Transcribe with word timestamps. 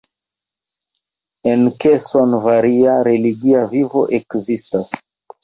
En 1.51 1.61
Keson 1.83 2.33
varia 2.47 2.97
religia 3.09 3.63
vivo 3.75 4.05
ekzistas. 4.21 4.99